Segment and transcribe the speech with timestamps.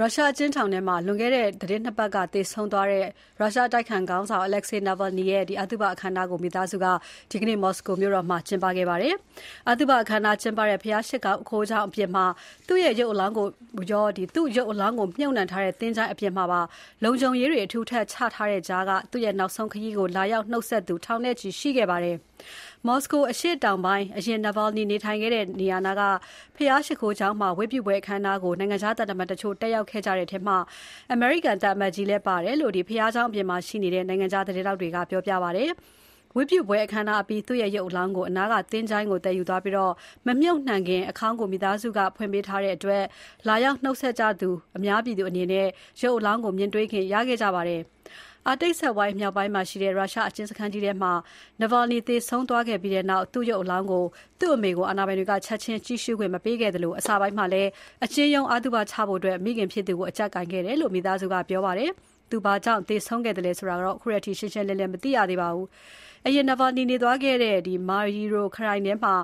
[0.00, 3.04] ရုရှားအကျဉ်းထောင်ထဲမှာ လွန်ခဲ့တဲ့ သီတင်း ၂ ပတ်က သေဆုံးသွားတဲ့
[3.40, 6.86] ရုရှားအတိုက်အခံခေါင်းဆောင် Alexei Navalny ရဲ့ အသုဘအခမ်းအနားကို မိသားစုက
[7.30, 9.14] ဒီကနေ့ မော်စကိုမြို့တော်မှာ ကျင်းပခဲ့ပါတယ်။
[9.70, 11.16] အသုဘအခမ်းအနားကျင်းပတဲ့ ဘုရားရှိ
[11.48, 12.24] ခိုးကျောင်းအပြင်မှာ
[12.66, 13.46] သူ့ရုပ်အလောင်းကို
[13.92, 16.60] ရောသူ့ရုပ်အလောင်းကိုမြှပ်နှံထားတဲ့သချိုၤင်းအပြင်မှာပါ
[17.04, 22.16] လုံခြုံရေးတွေ အထူထပ်ချထားတဲ့ကြားက သူ့ရဲ့ နောက်ဆုံးခရီးကို လာရောက်နှုတ်ဆက်သူ ထောင်နဲ့ချီရှိခဲ့ပါတယ်။
[22.86, 26.02] မော်စကိုအရှေ့တောင်ပိုင်းအရင် Navalny နေထိုင်ခဲ့တဲ့နေရာနားက
[26.56, 30.56] ဘုရားရှိခိုးကျောင်းမှာ ဝတ်ပြုပွဲအခမ်းအနားကို နိုင်ငံခြားသံတမန်တချို့ တက်ရောက်ခဲ့ကြတဲ့ထဲမှာ
[31.12, 35.70] အမေရိကန်သံအမတ်ကြီးလည်းပါတယ်လို့ ဘုရားကျောင်းအပြင်မှာရှိနေတဲ့ နိုင်ငံခြားသတင်းထောက်တွေက ပြောပြပါတယ်။
[36.36, 39.74] ဝတ်ပြုပွဲအခမ်းအနားအပြီး သူ့ရုပ်အလောင်းကို အနားကသချိုၤင်းကို သယ်ယူသွားပြီး
[40.26, 43.04] မမြှုပ်နှံခင် အခါင်းကို မိသားစုက ဖွင့်ပေးထားတဲ့အတွက်
[43.48, 45.66] လာရောက်နှုတ်ဆက်ကြသူ အများပြည်သူအနေနဲ့
[46.02, 47.80] ရုပ်အလောင်းကို မြင်တွေ့ခွင့်ရခဲ့ကြပါတယ်။
[48.46, 51.12] အာတိတ်စက်ဝိုင်းမြောက်ပိုင်းမှာရှိတဲ့ ရုရှားအကျဉ်းစခန်းကြီးထဲမှာ
[51.60, 54.04] Navalny သေဆုံးသွားခဲ့ပြီးနောက် သူ့ရုပ်အလောင်းကို
[54.40, 57.70] သူ့အမေကို အာဏာပိုင်တွေက ချက်ချင်းကြည့်ရှုခွင့် မပေးခဲ့သလို အစပိုင်းမှာလည်း
[58.04, 61.90] အကျဉ်းရုံး အသုဘချဖို့ မိခင်ဖြစ်သူကို အကြပ်ကိုင်ခဲ့တယ်လို့ မိသားစုက ပြောပါတယ်။
[62.30, 65.66] သူဘာကြောင့် သေဆုံးခဲ့သလဲဆိုတာတော့ ခုထိ ရှင်းရှင်းလင်းလင်း မသိရသေးပါဘူး။
[66.26, 67.56] အရင် Navalny နေသွားခဲ့တဲ့
[67.88, 69.14] Mario ခရိုင်ထဲမှာ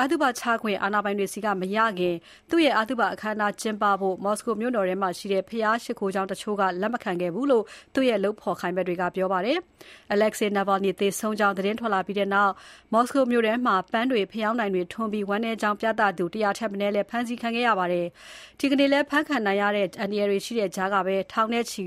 [0.00, 2.14] အသုဘချခွင့် အာဏာပိုင်တွေဆီက မရခင်
[2.50, 9.58] သူ့ရဲ့ အသုဘအခမ်းအနားကျင်းပဖို့ မော်စကိုမြို့တော်ထဲမှာရှိတဲ့ ဘုရားရှိခိုးကျောင်းတချို့က လက်မခံခဲ့ဘူးလို့ သူ့ရဲ့ လုပ်ဖော်ကိုင်ဖက်တွေက ပြောပါတယ်။
[10.14, 12.52] Alexei Navalny သေဆုံးကြောင်း သတင်းထွက်လာပြီးနောက်
[12.92, 18.06] မော်စကိုမြို့ထဲမှာ ပန်းတွေ၊ဖယောင်းတိုင်တွေထွန်းပြီး ဝမ်းနည်းကြောင်းပြသသူ ၁၀၀ ထက်မနည်းလည်း ဖမ်းဆီးခံခဲ့ရပါတယ်။
[18.58, 21.82] ဒီကနေ့လည်း ဖမ်းခံရနိုင်တဲ့ အန္တရာယ်တွေရှိတဲ့ကြားကပဲ ထောင်နဲ့ချီ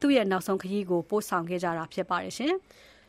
[0.00, 2.34] သူ့ရဲ့ နောက်ဆုံးခရီးကို ပို့ဆောင်ခဲ့ကြတာဖြစ်ပါတယ်။